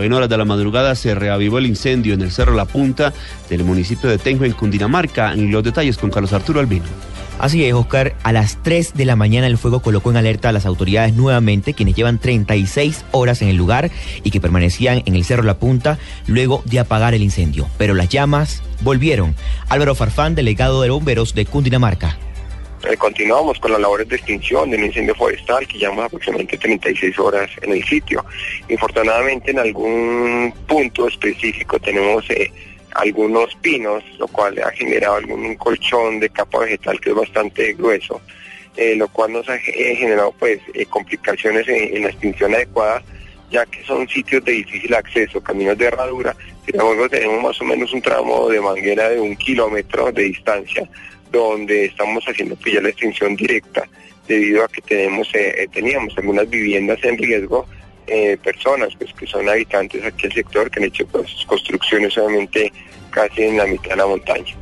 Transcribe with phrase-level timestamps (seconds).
[0.00, 3.12] En horas de la madrugada se reavivó el incendio en el Cerro La Punta
[3.50, 5.34] del municipio de Tenjo en Cundinamarca.
[5.34, 6.84] Los detalles con Carlos Arturo Albino.
[7.40, 8.14] Así es, Oscar.
[8.22, 11.74] A las 3 de la mañana el fuego colocó en alerta a las autoridades nuevamente,
[11.74, 13.90] quienes llevan 36 horas en el lugar
[14.22, 17.68] y que permanecían en el Cerro La Punta luego de apagar el incendio.
[17.76, 19.34] Pero las llamas volvieron.
[19.68, 22.18] Álvaro Farfán, delegado de bomberos de Cundinamarca.
[22.84, 27.50] Eh, continuamos con las labores de extinción del incendio forestal que llevamos aproximadamente 36 horas
[27.62, 28.24] en el sitio.
[28.68, 32.52] Infortunadamente en algún punto específico tenemos eh,
[32.92, 38.20] algunos pinos, lo cual ha generado algún colchón de capa vegetal que es bastante grueso,
[38.76, 43.02] eh, lo cual nos ha generado pues complicaciones en, la extinción adecuada
[43.50, 46.36] ya que son sitios de difícil acceso, caminos de herradura,
[46.66, 50.86] tenemos más o menos un tramo de manguera de un kilómetro de distancia,
[51.30, 53.88] donde estamos haciendo pues ya la extinción directa
[54.26, 57.66] debido a que tenemos eh, eh, teníamos algunas viviendas en riesgo
[58.06, 62.72] eh, personas pues que son habitantes aquí del sector que han hecho pues, construcciones solamente
[63.10, 64.56] casi en la mitad de la montaña.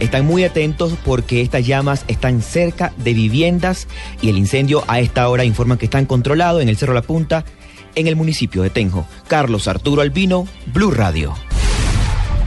[0.00, 3.86] Están muy atentos porque estas llamas están cerca de viviendas
[4.20, 7.44] y el incendio a esta hora informan que están controlados en el Cerro La Punta,
[7.94, 9.06] en el municipio de Tenjo.
[9.28, 11.34] Carlos Arturo Albino, Blue Radio.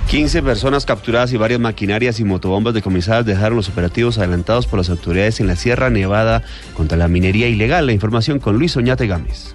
[0.08, 4.90] 15 personas capturadas y varias maquinarias y motobombas decomisadas dejaron los operativos adelantados por las
[4.90, 6.44] autoridades en la Sierra Nevada
[6.76, 7.88] contra la minería ilegal.
[7.88, 9.54] La información con Luis Oñate Gámez.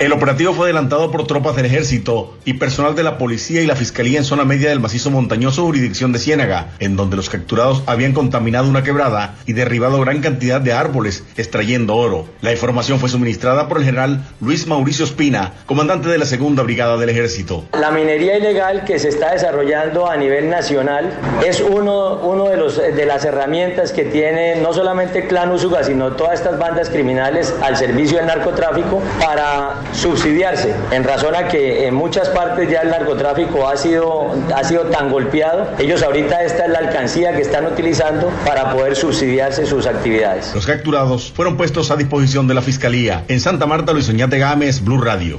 [0.00, 3.76] El operativo fue adelantado por tropas del ejército y personal de la policía y la
[3.76, 8.14] fiscalía en zona media del macizo montañoso jurisdicción de Ciénaga, en donde los capturados habían
[8.14, 12.24] contaminado una quebrada y derribado gran cantidad de árboles, extrayendo oro.
[12.40, 16.96] La información fue suministrada por el general Luis Mauricio Espina, comandante de la segunda brigada
[16.96, 17.66] del ejército.
[17.78, 21.12] La minería ilegal que se está desarrollando a nivel nacional
[21.46, 26.12] es uno, uno de, los, de las herramientas que tiene no solamente Clan Usuga, sino
[26.12, 31.94] todas estas bandas criminales al servicio del narcotráfico para subsidiarse, en razón a que en
[31.94, 36.70] muchas partes ya el narcotráfico ha sido, ha sido tan golpeado, ellos ahorita esta es
[36.70, 40.52] la alcancía que están utilizando para poder subsidiarse sus actividades.
[40.54, 43.24] Los capturados fueron puestos a disposición de la Fiscalía.
[43.28, 45.38] En Santa Marta, Luis Oñate Gámez, Blue Radio.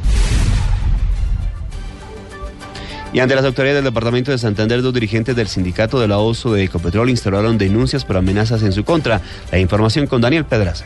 [3.14, 6.54] Y ante las autoridades del Departamento de Santander, dos dirigentes del sindicato de la OSO
[6.54, 9.22] de Ecopetrol instalaron denuncias por amenazas en su contra.
[9.52, 10.86] La información con Daniel Pedraza.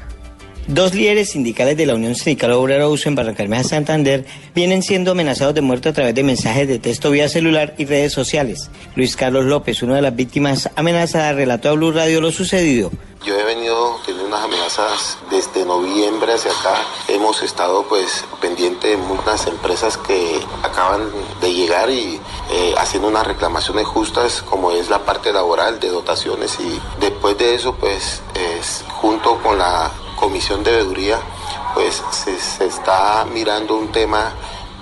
[0.68, 5.54] Dos líderes sindicales de la Unión Sindical Obrera Uso en Barrancarmeja, Santander, vienen siendo amenazados
[5.54, 8.72] de muerte a través de mensajes de texto vía celular y redes sociales.
[8.96, 12.90] Luis Carlos López, una de las víctimas amenazadas, relató a Blue Radio lo sucedido.
[13.24, 16.82] Yo he venido teniendo unas amenazas desde noviembre hacia acá.
[17.10, 21.02] Hemos estado pues pendiente de muchas empresas que acaban
[21.42, 22.20] de llegar y
[22.52, 27.54] eh, haciendo unas reclamaciones justas como es la parte laboral de dotaciones y después de
[27.54, 29.92] eso pues es junto con la
[30.26, 31.20] comisión de veeduría,
[31.76, 34.34] pues se, está mirando un tema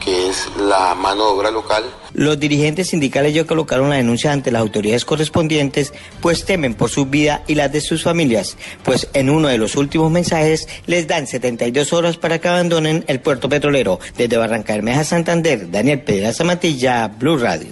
[0.02, 1.84] que es la mano de obra local.
[2.14, 7.08] Los dirigentes sindicales ya colocaron la denuncia ante las autoridades correspondientes, pues temen por su
[7.08, 8.56] vida y las de sus familias,
[8.86, 13.20] pues en uno de los últimos mensajes les dan 72 horas para que abandonen el
[13.20, 14.00] puerto petrolero.
[14.18, 17.68] Desde Barranca Bermeja, Santander, Daniel Pedraza Matilla, Blue Radio.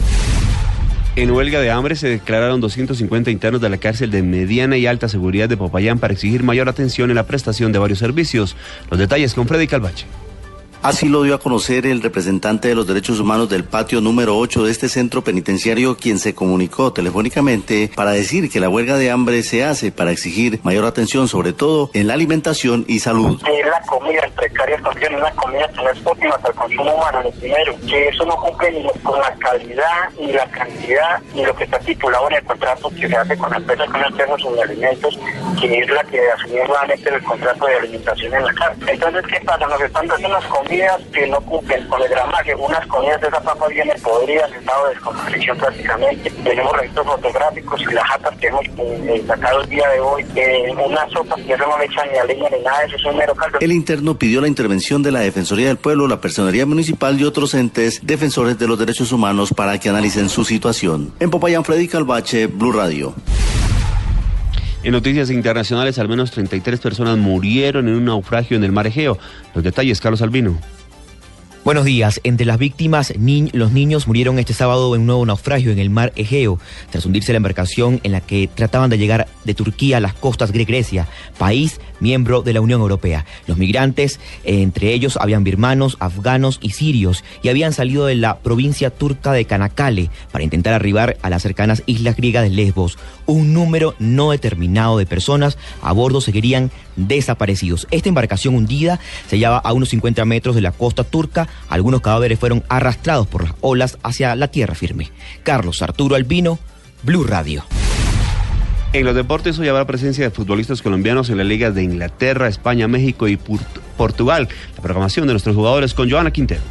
[1.17, 5.09] En huelga de hambre se declararon 250 internos de la cárcel de mediana y alta
[5.09, 8.55] seguridad de Popayán para exigir mayor atención en la prestación de varios servicios.
[8.89, 10.05] Los detalles con Freddy Calvache.
[10.83, 14.63] Así lo dio a conocer el representante de los derechos humanos del patio número 8
[14.63, 19.43] de este centro penitenciario, quien se comunicó telefónicamente para decir que la huelga de hambre
[19.43, 23.39] se hace para exigir mayor atención, sobre todo en la alimentación y salud.
[23.43, 26.95] Que la comida en precarias condiciones, la comida que no es óptima para el consumo
[26.95, 31.45] humano, lo primero, que eso no cumple ni con la calidad, ni la cantidad, ni
[31.45, 34.41] lo que está estipulado en el contrato que se hace con la empresa con el
[34.41, 35.19] sobre alimentos,
[35.59, 38.89] que es la que asumió nuevamente el contrato de alimentación en la cárcel.
[38.89, 39.67] Entonces, ¿qué pasa?
[39.67, 42.55] Nos están dando las comidas comidas que no cumplen con el gramaje.
[42.55, 46.29] Unas comidas de esa papa vienen podridas, estado de descomposición prácticamente.
[46.29, 50.25] Tenemos registros fotográficos y las jatas que hemos eh, sacado el día de hoy.
[50.35, 53.17] Eh, unas sopas que no le echan ni a leña ni nada, eso es un
[53.17, 53.57] mero caldo.
[53.59, 57.53] El interno pidió la intervención de la Defensoría del Pueblo, la Personería Municipal y otros
[57.53, 61.13] entes defensores de los derechos humanos para que analicen su situación.
[61.19, 63.13] En Popayán, Freddy Calvache, Blue Radio.
[64.83, 69.19] En noticias internacionales, al menos 33 personas murieron en un naufragio en el mar Egeo.
[69.53, 70.57] Los detalles, Carlos Albino.
[71.63, 72.19] Buenos días.
[72.23, 73.13] Entre las víctimas,
[73.53, 76.57] los niños murieron este sábado en un nuevo naufragio en el mar Egeo,
[76.89, 80.51] tras hundirse la embarcación en la que trataban de llegar de Turquía a las costas
[80.51, 83.25] de Grecia, país miembro de la Unión Europea.
[83.45, 88.89] Los migrantes, entre ellos habían birmanos, afganos y sirios, y habían salido de la provincia
[88.89, 92.97] turca de Canacale para intentar arribar a las cercanas islas griegas de Lesbos.
[93.27, 97.87] Un número no determinado de personas a bordo seguirían desaparecidos.
[97.91, 102.39] Esta embarcación hundida se hallaba a unos 50 metros de la costa turca Algunos cadáveres
[102.39, 105.11] fueron arrastrados por las olas hacia la tierra firme.
[105.43, 106.59] Carlos Arturo Albino,
[107.03, 107.63] Blue Radio.
[108.93, 112.89] En los deportes hoy habrá presencia de futbolistas colombianos en las ligas de Inglaterra, España,
[112.89, 113.37] México y
[113.97, 114.49] Portugal.
[114.75, 116.61] La programación de nuestros jugadores con Joana Quintero.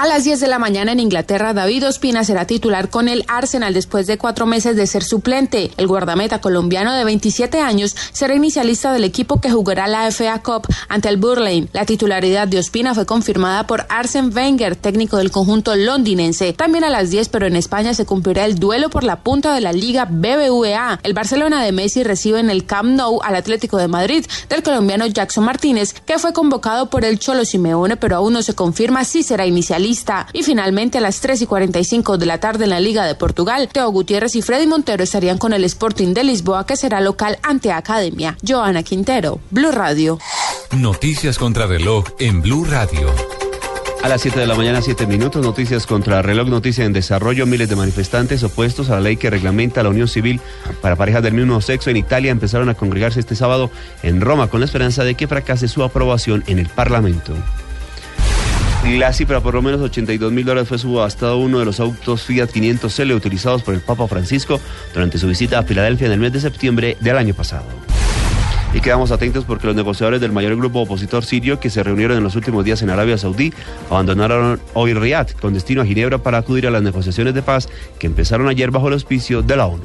[0.00, 3.74] A las 10 de la mañana en Inglaterra, David Ospina será titular con el Arsenal
[3.74, 5.72] después de cuatro meses de ser suplente.
[5.76, 10.66] El guardameta colombiano de 27 años será inicialista del equipo que jugará la FA Cup
[10.88, 11.68] ante el Burley.
[11.74, 16.54] La titularidad de Ospina fue confirmada por Arsene Wenger, técnico del conjunto londinense.
[16.54, 19.60] También a las 10, pero en España se cumplirá el duelo por la punta de
[19.60, 21.00] la Liga BBVA.
[21.02, 25.04] El Barcelona de Messi recibe en el Camp Nou al Atlético de Madrid del colombiano
[25.04, 29.22] Jackson Martínez, que fue convocado por el Cholo Simeone, pero aún no se confirma si
[29.22, 29.89] será inicialista
[30.32, 33.68] y finalmente a las 3 y 45 de la tarde en la Liga de Portugal,
[33.72, 37.72] Teo Gutiérrez y Freddy Montero estarían con el Sporting de Lisboa que será local ante
[37.72, 38.36] Academia.
[38.46, 40.18] Joana Quintero, Blue Radio.
[40.76, 43.12] Noticias contra reloj en Blue Radio.
[44.04, 47.44] A las 7 de la mañana, 7 minutos, noticias contra reloj, noticia en desarrollo.
[47.44, 50.40] Miles de manifestantes opuestos a la ley que reglamenta la unión civil
[50.80, 53.70] para parejas del mismo sexo en Italia empezaron a congregarse este sábado
[54.02, 57.34] en Roma con la esperanza de que fracase su aprobación en el Parlamento.
[58.84, 62.50] La cifra, por lo menos 82 mil dólares, fue subastado uno de los autos Fiat
[62.50, 64.58] 500L utilizados por el Papa Francisco
[64.94, 67.64] durante su visita a Filadelfia en el mes de septiembre del año pasado.
[68.72, 72.22] Y quedamos atentos porque los negociadores del mayor grupo opositor sirio que se reunieron en
[72.24, 73.52] los últimos días en Arabia Saudí
[73.90, 77.68] abandonaron hoy Riyadh con destino a Ginebra para acudir a las negociaciones de paz
[77.98, 79.82] que empezaron ayer bajo el auspicio de la ONU.